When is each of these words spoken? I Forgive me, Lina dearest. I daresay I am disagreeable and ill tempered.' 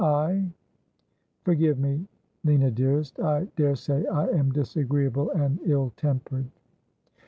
I 0.03 0.49
Forgive 1.43 1.77
me, 1.77 2.07
Lina 2.43 2.71
dearest. 2.71 3.19
I 3.19 3.45
daresay 3.55 4.03
I 4.07 4.29
am 4.29 4.51
disagreeable 4.51 5.29
and 5.29 5.59
ill 5.63 5.93
tempered.' 5.95 6.49